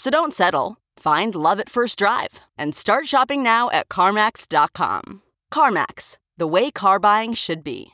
[0.00, 0.78] So don't settle.
[0.96, 5.20] Find love at first drive and start shopping now at CarMax.com.
[5.52, 7.92] CarMax, the way car buying should be.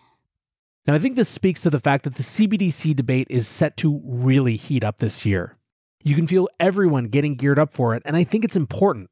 [0.86, 4.00] Now, I think this speaks to the fact that the CBDC debate is set to
[4.04, 5.56] really heat up this year.
[6.04, 9.10] You can feel everyone getting geared up for it, and I think it's important.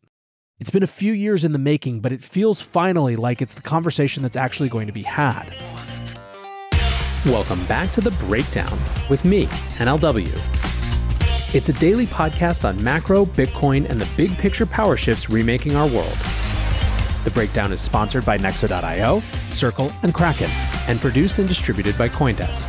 [0.60, 3.62] It's been a few years in the making, but it feels finally like it's the
[3.62, 5.52] conversation that's actually going to be had.
[7.26, 8.78] Welcome back to The Breakdown
[9.10, 9.46] with me,
[9.78, 10.63] NLW.
[11.54, 15.86] It's a daily podcast on macro, Bitcoin, and the big picture power shifts remaking our
[15.86, 16.18] world.
[17.22, 20.50] The breakdown is sponsored by Nexo.io, Circle, and Kraken,
[20.88, 22.66] and produced and distributed by Coindesk.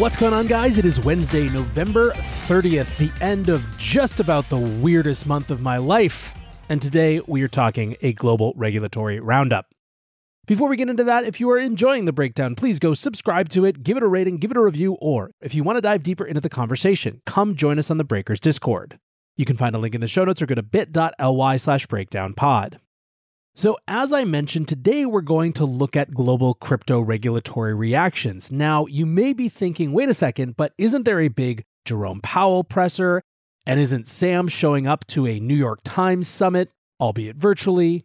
[0.00, 0.76] What's going on, guys?
[0.76, 5.76] It is Wednesday, November 30th, the end of just about the weirdest month of my
[5.76, 6.34] life.
[6.68, 9.69] And today we are talking a global regulatory roundup.
[10.50, 13.64] Before we get into that, if you are enjoying the breakdown, please go subscribe to
[13.64, 16.02] it, give it a rating, give it a review, or if you want to dive
[16.02, 18.98] deeper into the conversation, come join us on the Breakers Discord.
[19.36, 22.80] You can find a link in the show notes or go to bit.ly slash breakdownpod.
[23.54, 28.50] So, as I mentioned, today we're going to look at global crypto regulatory reactions.
[28.50, 32.64] Now, you may be thinking, wait a second, but isn't there a big Jerome Powell
[32.64, 33.22] presser?
[33.66, 38.04] And isn't Sam showing up to a New York Times summit, albeit virtually?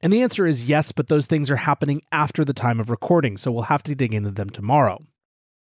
[0.00, 3.36] And the answer is yes, but those things are happening after the time of recording,
[3.36, 5.04] so we'll have to dig into them tomorrow.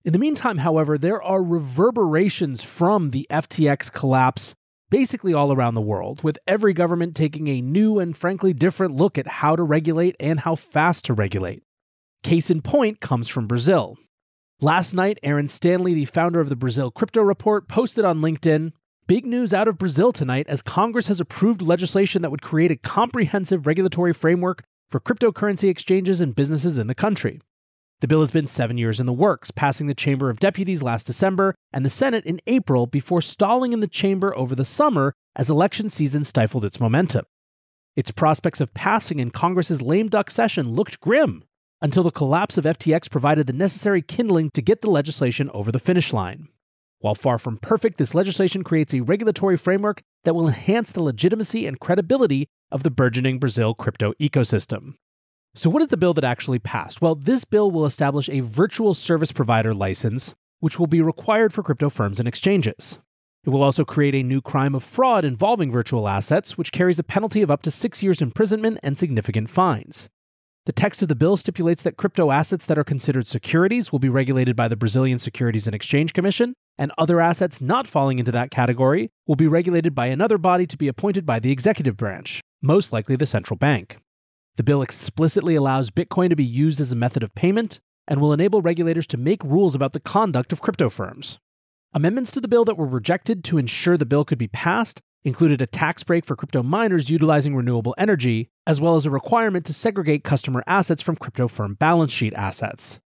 [0.04, 4.54] In the meantime, however, there are reverberations from the FTX collapse
[4.90, 9.18] basically all around the world, with every government taking a new and frankly different look
[9.18, 11.62] at how to regulate and how fast to regulate.
[12.22, 13.96] Case in point comes from Brazil.
[14.60, 18.72] Last night, Aaron Stanley, the founder of the Brazil Crypto Report, posted on LinkedIn
[19.08, 22.76] Big news out of Brazil tonight as Congress has approved legislation that would create a
[22.76, 27.40] comprehensive regulatory framework for cryptocurrency exchanges and businesses in the country.
[28.00, 31.06] The bill has been seven years in the works, passing the Chamber of Deputies last
[31.06, 35.48] December and the Senate in April before stalling in the chamber over the summer as
[35.48, 37.24] election season stifled its momentum.
[37.94, 41.44] Its prospects of passing in Congress's lame duck session looked grim
[41.80, 45.78] until the collapse of FTX provided the necessary kindling to get the legislation over the
[45.78, 46.48] finish line.
[47.06, 51.64] While far from perfect, this legislation creates a regulatory framework that will enhance the legitimacy
[51.64, 54.94] and credibility of the burgeoning Brazil crypto ecosystem.
[55.54, 57.00] So, what is the bill that actually passed?
[57.00, 61.62] Well, this bill will establish a virtual service provider license, which will be required for
[61.62, 62.98] crypto firms and exchanges.
[63.44, 67.04] It will also create a new crime of fraud involving virtual assets, which carries a
[67.04, 70.08] penalty of up to six years imprisonment and significant fines.
[70.66, 74.08] The text of the bill stipulates that crypto assets that are considered securities will be
[74.08, 78.50] regulated by the Brazilian Securities and Exchange Commission, and other assets not falling into that
[78.50, 82.92] category will be regulated by another body to be appointed by the executive branch, most
[82.92, 83.98] likely the central bank.
[84.56, 87.78] The bill explicitly allows Bitcoin to be used as a method of payment
[88.08, 91.38] and will enable regulators to make rules about the conduct of crypto firms.
[91.94, 95.60] Amendments to the bill that were rejected to ensure the bill could be passed included
[95.60, 99.74] a tax break for crypto miners utilizing renewable energy, as well as a requirement to
[99.74, 103.00] segregate customer assets from crypto firm balance sheet assets.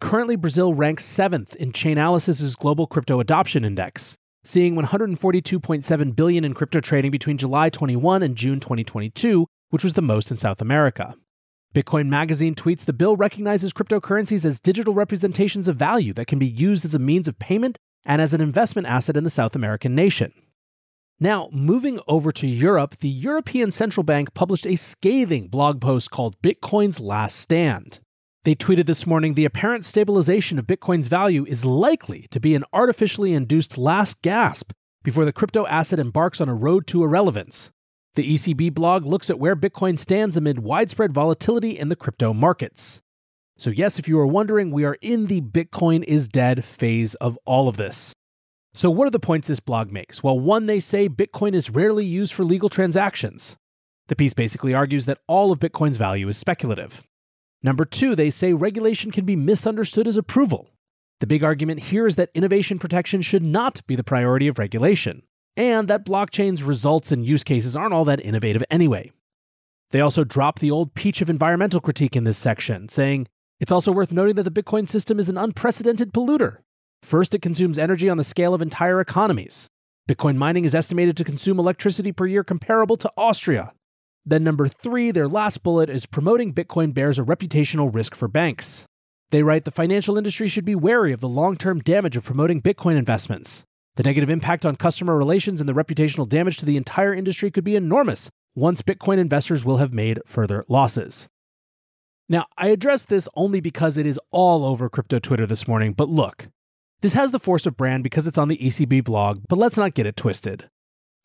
[0.00, 6.78] Currently, Brazil ranks seventh in Chainalysis' Global Crypto Adoption Index, seeing 142.7 billion in crypto
[6.78, 11.16] trading between July 21 and June 2022, which was the most in South America.
[11.74, 16.46] Bitcoin Magazine tweets the bill recognizes cryptocurrencies as digital representations of value that can be
[16.46, 19.92] used as a means of payment and as an investment asset in the South American
[19.92, 20.32] nation.
[21.20, 26.40] Now, moving over to Europe, the European Central Bank published a scathing blog post called
[26.42, 28.00] Bitcoin's Last Stand.
[28.42, 32.64] They tweeted this morning the apparent stabilization of Bitcoin's value is likely to be an
[32.72, 34.72] artificially induced last gasp
[35.02, 37.70] before the crypto asset embarks on a road to irrelevance,
[38.14, 43.00] the ECB blog looks at where Bitcoin stands amid widespread volatility in the crypto markets.
[43.56, 47.36] So, yes, if you are wondering, we are in the Bitcoin is dead phase of
[47.44, 48.14] all of this.
[48.76, 50.22] So, what are the points this blog makes?
[50.22, 53.56] Well, one, they say Bitcoin is rarely used for legal transactions.
[54.08, 57.04] The piece basically argues that all of Bitcoin's value is speculative.
[57.62, 60.70] Number two, they say regulation can be misunderstood as approval.
[61.20, 65.22] The big argument here is that innovation protection should not be the priority of regulation,
[65.56, 69.12] and that blockchain's results and use cases aren't all that innovative anyway.
[69.90, 73.28] They also drop the old peach of environmental critique in this section, saying
[73.60, 76.58] it's also worth noting that the Bitcoin system is an unprecedented polluter.
[77.04, 79.68] First, it consumes energy on the scale of entire economies.
[80.08, 83.74] Bitcoin mining is estimated to consume electricity per year comparable to Austria.
[84.24, 88.86] Then, number three, their last bullet is promoting Bitcoin bears a reputational risk for banks.
[89.30, 92.62] They write the financial industry should be wary of the long term damage of promoting
[92.62, 93.64] Bitcoin investments.
[93.96, 97.64] The negative impact on customer relations and the reputational damage to the entire industry could
[97.64, 101.28] be enormous once Bitcoin investors will have made further losses.
[102.30, 106.08] Now, I address this only because it is all over crypto Twitter this morning, but
[106.08, 106.48] look,
[107.04, 109.92] this has the force of brand because it's on the ECB blog, but let's not
[109.92, 110.70] get it twisted.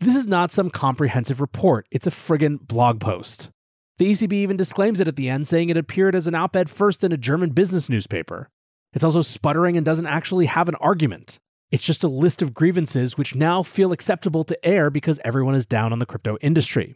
[0.01, 3.49] This is not some comprehensive report, it's a friggin' blog post.
[3.97, 6.69] The ECB even disclaims it at the end, saying it appeared as an op ed
[6.69, 8.49] first in a German business newspaper.
[8.91, 11.37] It's also sputtering and doesn't actually have an argument.
[11.71, 15.65] It's just a list of grievances which now feel acceptable to air because everyone is
[15.65, 16.95] down on the crypto industry.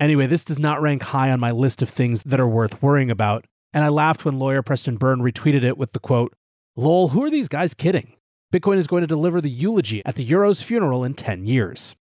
[0.00, 3.08] Anyway, this does not rank high on my list of things that are worth worrying
[3.08, 6.34] about, and I laughed when lawyer Preston Byrne retweeted it with the quote,
[6.80, 8.14] Lol, who are these guys kidding?
[8.50, 11.94] Bitcoin is going to deliver the eulogy at the Euro's funeral in 10 years.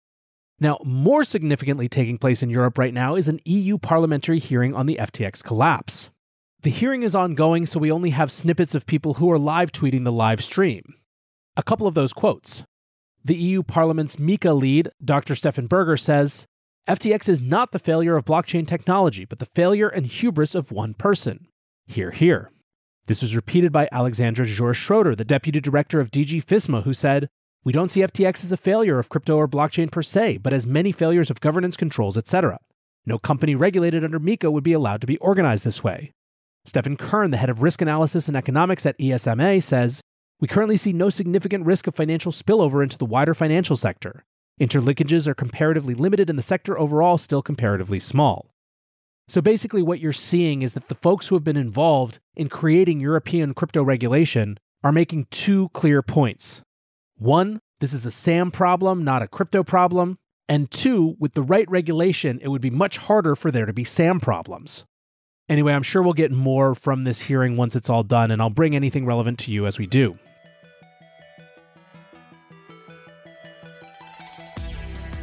[0.60, 4.86] Now, more significantly taking place in Europe right now is an EU parliamentary hearing on
[4.86, 6.12] the FTX collapse.
[6.62, 10.04] The hearing is ongoing, so we only have snippets of people who are live tweeting
[10.04, 10.94] the live stream.
[11.56, 12.62] A couple of those quotes.
[13.26, 15.34] The EU Parliament's MiCA lead, Dr.
[15.34, 16.46] Stefan Berger, says
[16.88, 20.94] FTX is not the failure of blockchain technology, but the failure and hubris of one
[20.94, 21.48] person.
[21.88, 22.52] Here, here.
[23.08, 27.30] This was repeated by Alexandra Jour-Schroeder, the deputy director of DG FISMA, who said,
[27.64, 30.68] We don't see FTX as a failure of crypto or blockchain per se, but as
[30.68, 32.60] many failures of governance controls, etc.
[33.06, 36.12] No company regulated under MiCA would be allowed to be organized this way.
[36.68, 40.02] Steffen Kern, the head of risk analysis and economics at ESMA, says,
[40.42, 44.26] We currently see no significant risk of financial spillover into the wider financial sector.
[44.60, 48.52] Interlinkages are comparatively limited and the sector overall still comparatively small.
[49.30, 53.02] So basically, what you're seeing is that the folks who have been involved in creating
[53.02, 56.62] European crypto regulation are making two clear points.
[57.18, 60.18] One, this is a SAM problem, not a crypto problem.
[60.48, 63.84] And two, with the right regulation, it would be much harder for there to be
[63.84, 64.86] SAM problems.
[65.50, 68.50] Anyway, I'm sure we'll get more from this hearing once it's all done, and I'll
[68.50, 70.18] bring anything relevant to you as we do.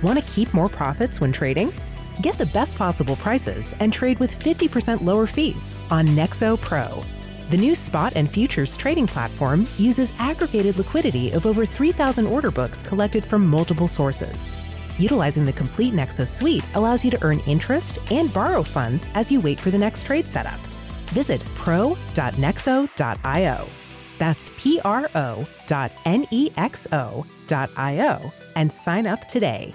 [0.03, 1.73] Want to keep more profits when trading?
[2.23, 7.03] Get the best possible prices and trade with 50% lower fees on Nexo Pro.
[7.51, 12.83] The new spot and futures trading platform uses aggregated liquidity of over 3,000 order books
[12.83, 14.59] collected from multiple sources.
[14.97, 19.41] Utilizing the complete Nexo suite allows you to earn interest and borrow funds as you
[19.41, 20.59] wait for the next trade setup.
[21.11, 21.97] Visit pro.nexo.io.
[24.19, 29.27] That's P R O dot N E X O dot I O and sign up
[29.27, 29.75] today.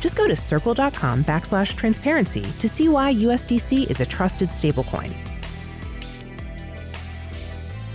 [0.00, 5.14] Just go to circle.com backslash transparency to see why USDC is a trusted stablecoin.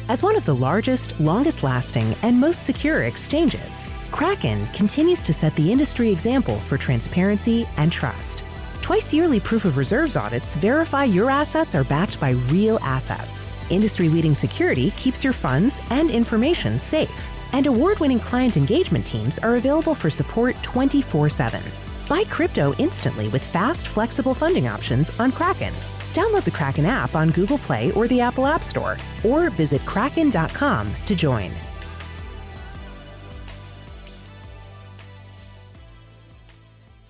[0.08, 5.56] As one of the largest, longest lasting, and most secure exchanges, Kraken continues to set
[5.56, 8.44] the industry example for transparency and trust.
[8.84, 13.52] Twice yearly proof of reserves audits verify your assets are backed by real assets.
[13.72, 17.10] Industry leading security keeps your funds and information safe.
[17.54, 21.64] And award winning client engagement teams are available for support 24 7.
[22.08, 25.74] Buy crypto instantly with fast, flexible funding options on Kraken.
[26.14, 30.94] Download the Kraken app on Google Play or the Apple App Store, or visit kraken.com
[31.06, 31.52] to join.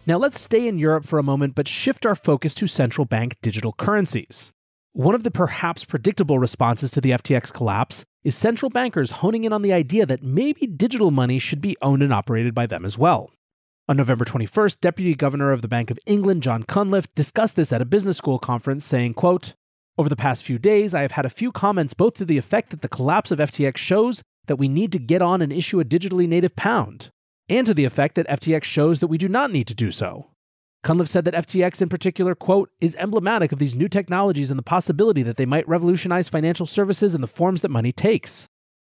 [0.08, 3.38] Now let's stay in Europe for a moment, but shift our focus to central bank
[3.42, 4.52] digital currencies.
[4.94, 9.52] One of the perhaps predictable responses to the FTX collapse is central bankers honing in
[9.52, 12.98] on the idea that maybe digital money should be owned and operated by them as
[12.98, 13.32] well.
[13.88, 17.84] On November 21st, Deputy Governor of the Bank of England, John Cunliffe, discussed this at
[17.84, 19.54] a business school conference, saying, quote,
[19.96, 22.72] Over the past few days, I have had a few comments both to the effect
[22.72, 25.86] that the collapse of FTX shows that we need to get on and issue a
[25.86, 27.12] digitally native pound,
[27.48, 30.32] and to the effect that FTX shows that we do not need to do so.
[30.82, 34.64] Cunliffe said that FTX in particular, quote, is emblematic of these new technologies and the
[34.64, 38.48] possibility that they might revolutionize financial services and the forms that money takes.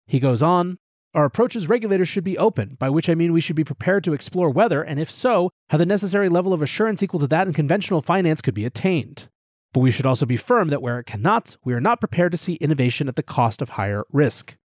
[0.08, 0.78] He goes on,
[1.16, 4.04] our approach as regulators should be open, by which I mean we should be prepared
[4.04, 7.48] to explore whether, and if so, how the necessary level of assurance equal to that
[7.48, 9.30] in conventional finance could be attained.
[9.74, 12.38] But we should also be firm that where it cannot, we are not prepared to
[12.38, 14.58] see innovation at the cost of higher risk.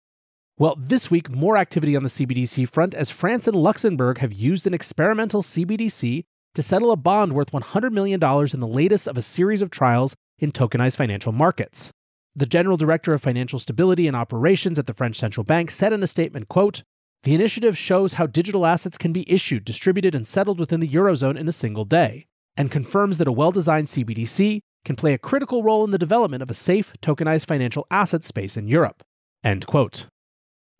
[0.59, 4.67] Well, this week, more activity on the CBDC front as France and Luxembourg have used
[4.67, 6.25] an experimental CBDC
[6.55, 10.17] to settle a bond worth $100 million in the latest of a series of trials
[10.39, 11.93] in tokenized financial markets.
[12.39, 16.05] The general director of financial stability and operations at the French central bank said in
[16.05, 16.85] a statement, quote,
[17.25, 21.37] "The initiative shows how digital assets can be issued, distributed and settled within the eurozone
[21.37, 22.27] in a single day,
[22.57, 26.49] and confirms that a well-designed CBDC can play a critical role in the development of
[26.49, 29.03] a safe tokenized financial asset space in Europe."
[29.43, 30.07] End quote.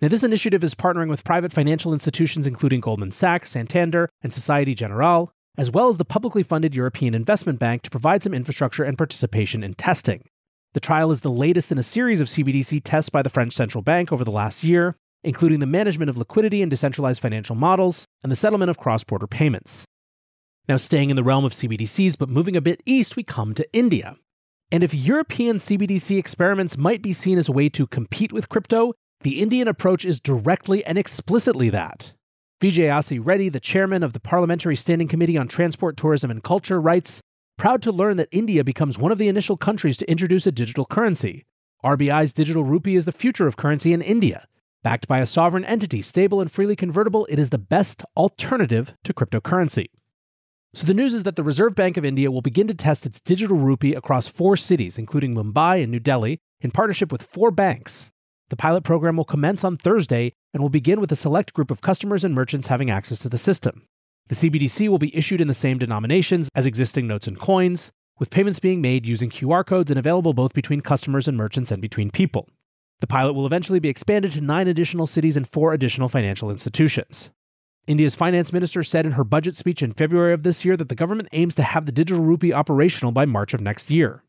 [0.01, 4.77] Now, this initiative is partnering with private financial institutions including Goldman Sachs, Santander, and Societe
[4.77, 8.97] Generale, as well as the publicly funded European Investment Bank to provide some infrastructure and
[8.97, 10.23] participation in testing.
[10.75, 13.83] The trial is the latest in a series of CBDC tests by the French central
[13.83, 18.31] bank over the last year, including the management of liquidity and decentralized financial models and
[18.31, 19.87] the settlement of cross border payments.
[20.69, 23.67] Now, staying in the realm of CBDCs, but moving a bit east, we come to
[23.73, 24.17] India.
[24.71, 28.93] And if European CBDC experiments might be seen as a way to compete with crypto,
[29.23, 32.13] the Indian approach is directly and explicitly that.
[32.61, 37.23] Vijayasai Reddy, the chairman of the Parliamentary Standing Committee on Transport, Tourism and Culture, writes
[37.59, 40.87] proud to learn that India becomes one of the initial countries to introduce a digital
[40.87, 41.45] currency.
[41.85, 44.47] RBI's digital rupee is the future of currency in India.
[44.85, 49.13] Backed by a sovereign entity, stable and freely convertible, it is the best alternative to
[49.13, 49.87] cryptocurrency.
[50.73, 53.21] So the news is that the Reserve Bank of India will begin to test its
[53.21, 58.11] digital rupee across four cities, including Mumbai and New Delhi, in partnership with four banks.
[58.51, 61.81] The pilot program will commence on Thursday and will begin with a select group of
[61.81, 63.89] customers and merchants having access to the system.
[64.29, 68.31] The CBDC will be issued in the same denominations as existing notes and coins, with
[68.31, 72.11] payments being made using QR codes and available both between customers and merchants and between
[72.11, 72.47] people.
[73.01, 77.31] The pilot will eventually be expanded to nine additional cities and four additional financial institutions.
[77.87, 80.95] India's finance minister said in her budget speech in February of this year that the
[80.95, 84.25] government aims to have the digital rupee operational by March of next year.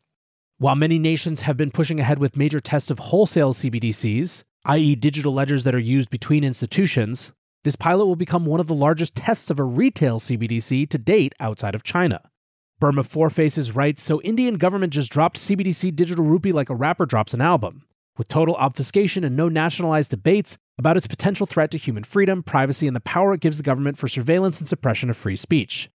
[0.60, 5.34] While many nations have been pushing ahead with major tests of wholesale CBDCs, i.e., digital
[5.34, 9.50] ledgers that are used between institutions, this pilot will become one of the largest tests
[9.50, 12.22] of a retail CBDC to date outside of China.
[12.80, 17.06] Burma Four Faces writes So Indian government just dropped CBDC digital rupee like a rapper
[17.06, 17.84] drops an album,
[18.18, 22.88] with total obfuscation and no nationalized debates about its potential threat to human freedom, privacy,
[22.88, 25.90] and the power it gives the government for surveillance and suppression of free speech.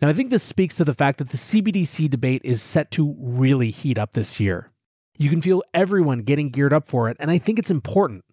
[0.00, 3.16] Now, I think this speaks to the fact that the CBDC debate is set to
[3.18, 4.70] really heat up this year.
[5.18, 8.24] You can feel everyone getting geared up for it, and I think it's important.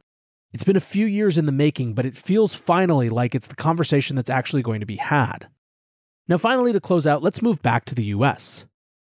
[0.56, 3.58] It's been a few years in the making, but it feels finally like it's the
[3.58, 5.50] conversation that's actually going to be had.
[6.30, 8.66] Now, finally, to close out, let's move back to the US.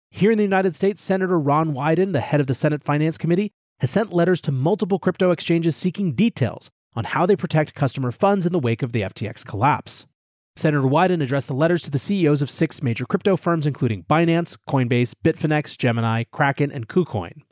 [0.10, 3.52] Here in the United States, Senator Ron Wyden, the head of the Senate Finance Committee,
[3.80, 8.48] has sent letters to multiple crypto exchanges seeking details on how they protect customer funds
[8.48, 10.08] in the wake of the FTX collapse.
[10.56, 14.58] Senator Wyden addressed the letters to the CEOs of six major crypto firms, including Binance,
[14.68, 17.44] Coinbase, Bitfinex, Gemini, Kraken, and KuCoin.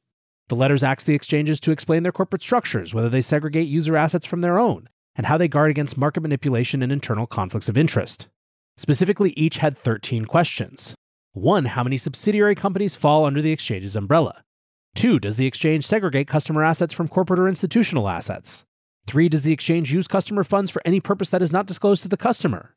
[0.50, 4.26] The letters ask the exchanges to explain their corporate structures, whether they segregate user assets
[4.26, 8.28] from their own, and how they guard against market manipulation and internal conflicts of interest.
[8.78, 10.96] Specifically, each had 13 questions.
[11.34, 11.66] 1.
[11.66, 14.44] How many subsidiary companies fall under the exchange's umbrella?
[14.96, 15.20] 2.
[15.20, 18.66] Does the exchange segregate customer assets from corporate or institutional assets?
[19.08, 19.30] 3.
[19.30, 22.18] Does the exchange use customer funds for any purpose that is not disclosed to the
[22.18, 22.76] customer?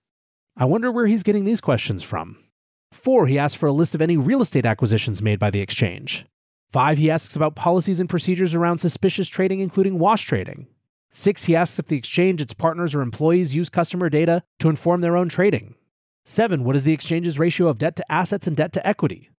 [0.56, 2.38] I wonder where he's getting these questions from.
[2.92, 3.26] 4.
[3.26, 6.24] He asked for a list of any real estate acquisitions made by the exchange.
[6.72, 10.66] Five, he asks about policies and procedures around suspicious trading, including wash trading.
[11.10, 15.00] Six, he asks if the exchange, its partners, or employees use customer data to inform
[15.00, 15.74] their own trading.
[16.24, 19.30] Seven, what is the exchange's ratio of debt to assets and debt to equity?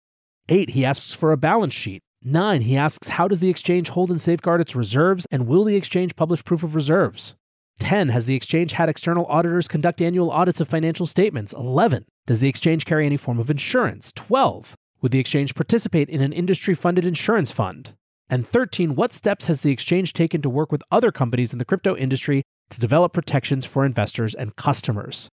[0.48, 2.00] Eight, he asks for a balance sheet.
[2.22, 5.76] Nine, he asks how does the exchange hold and safeguard its reserves, and will the
[5.76, 7.34] exchange publish proof of reserves?
[7.78, 8.08] 10.
[8.08, 11.52] Has the exchange had external auditors conduct annual audits of financial statements?
[11.52, 12.04] 11.
[12.26, 14.12] Does the exchange carry any form of insurance?
[14.14, 14.76] 12.
[15.06, 17.94] Would the exchange participate in an industry funded insurance fund?
[18.28, 21.64] And 13, what steps has the exchange taken to work with other companies in the
[21.64, 25.28] crypto industry to develop protections for investors and customers?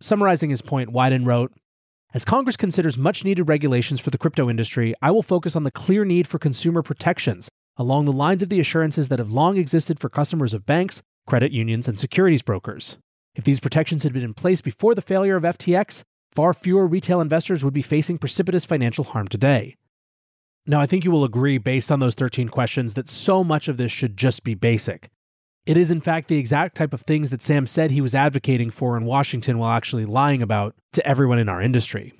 [0.00, 1.52] Summarizing his point, Wyden wrote
[2.14, 5.70] As Congress considers much needed regulations for the crypto industry, I will focus on the
[5.70, 10.00] clear need for consumer protections along the lines of the assurances that have long existed
[10.00, 12.96] for customers of banks, credit unions, and securities brokers.
[13.36, 16.02] If these protections had been in place before the failure of FTX,
[16.36, 19.74] far fewer retail investors would be facing precipitous financial harm today.
[20.66, 23.78] Now, I think you will agree, based on those 13 questions, that so much of
[23.78, 25.08] this should just be basic.
[25.64, 28.70] It is, in fact, the exact type of things that Sam said he was advocating
[28.70, 32.12] for in Washington while actually lying about to everyone in our industry.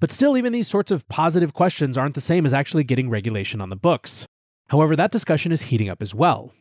[0.00, 3.60] But still, even these sorts of positive questions aren't the same as actually getting regulation
[3.60, 4.24] on the books.
[4.68, 6.54] However, that discussion is heating up as well.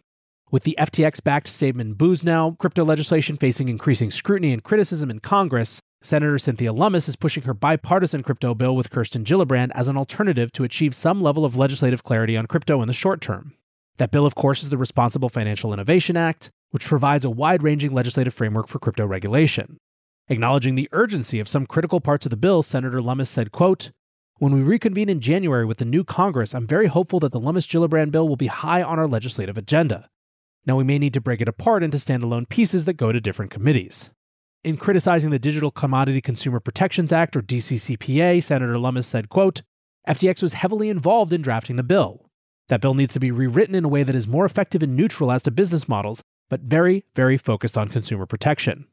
[0.51, 6.39] With the FTX backed Stabenow-Boozman, crypto legislation facing increasing scrutiny and criticism in Congress, Senator
[6.39, 10.63] Cynthia Lummis is pushing her bipartisan crypto bill with Kirsten Gillibrand as an alternative to
[10.63, 13.53] achieve some level of legislative clarity on crypto in the short term.
[13.97, 17.91] That bill, of course, is the Responsible Financial Innovation Act, which provides a wide ranging
[17.91, 19.77] legislative framework for crypto regulation.
[20.29, 23.91] Acknowledging the urgency of some critical parts of the bill, Senator Lummis said, quote,
[24.39, 27.67] When we reconvene in January with the new Congress, I'm very hopeful that the Lummis
[27.67, 30.09] Gillibrand bill will be high on our legislative agenda.
[30.65, 33.51] Now, we may need to break it apart into standalone pieces that go to different
[33.51, 34.11] committees.
[34.63, 39.61] In criticizing the Digital Commodity Consumer Protections Act, or DCCPA, Senator Lummis said, quote,
[40.07, 42.25] FTX was heavily involved in drafting the bill.
[42.67, 45.31] That bill needs to be rewritten in a way that is more effective and neutral
[45.31, 48.85] as to business models, but very, very focused on consumer protection.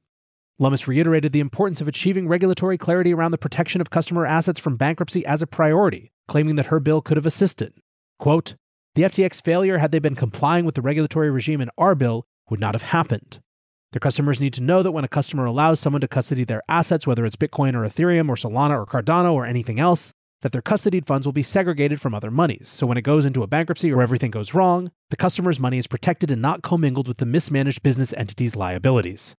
[0.58, 4.76] Lummis reiterated the importance of achieving regulatory clarity around the protection of customer assets from
[4.76, 7.74] bankruptcy as a priority, claiming that her bill could have assisted.
[8.18, 8.54] Quote,
[8.96, 12.60] the FTX failure, had they been complying with the regulatory regime in our bill, would
[12.60, 13.40] not have happened.
[13.92, 17.06] Their customers need to know that when a customer allows someone to custody their assets,
[17.06, 21.04] whether it's Bitcoin or Ethereum or Solana or Cardano or anything else, that their custodied
[21.04, 22.70] funds will be segregated from other monies.
[22.70, 25.86] So when it goes into a bankruptcy or everything goes wrong, the customer's money is
[25.86, 29.34] protected and not commingled with the mismanaged business entity's liabilities.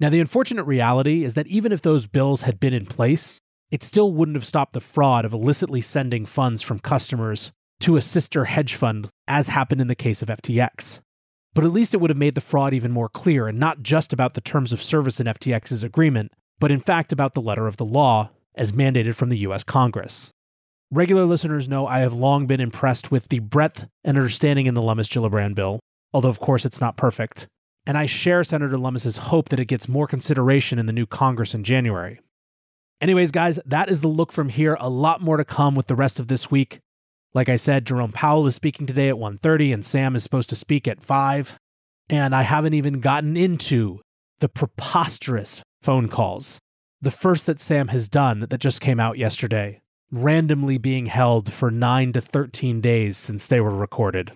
[0.00, 3.84] Now, the unfortunate reality is that even if those bills had been in place, it
[3.84, 8.46] still wouldn't have stopped the fraud of illicitly sending funds from customers to a sister
[8.46, 11.00] hedge fund, as happened in the case of FTX.
[11.54, 14.12] But at least it would have made the fraud even more clear and not just
[14.12, 17.76] about the terms of service in FTX's agreement, but in fact about the letter of
[17.76, 20.30] the law as mandated from the US Congress.
[20.90, 24.82] Regular listeners know I have long been impressed with the breadth and understanding in the
[24.82, 25.80] Lummis Gillibrand bill,
[26.12, 27.46] although of course it's not perfect.
[27.86, 31.54] And I share Senator Lummis's hope that it gets more consideration in the new Congress
[31.54, 32.20] in January.
[33.00, 34.76] Anyways, guys, that is the look from here.
[34.80, 36.80] A lot more to come with the rest of this week.
[37.38, 40.56] Like I said, Jerome Powell is speaking today at 1:30 and Sam is supposed to
[40.56, 41.56] speak at 5.
[42.10, 44.00] And I haven't even gotten into
[44.40, 46.58] the preposterous phone calls
[47.00, 51.70] the first that Sam has done that just came out yesterday, randomly being held for
[51.70, 54.32] 9 to 13 days since they were recorded.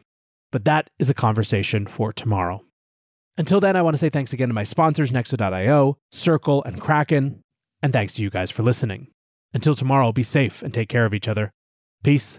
[0.52, 2.62] But that is a conversation for tomorrow.
[3.36, 7.40] Until then, I want to say thanks again to my sponsors, Nexo.io, Circle, and Kraken,
[7.82, 9.08] and thanks to you guys for listening.
[9.52, 11.50] Until tomorrow, be safe and take care of each other.
[12.04, 12.38] Peace.